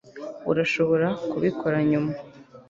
urashobora 0.51 1.07
kubikora 1.29 1.77
nyuma 1.89 2.13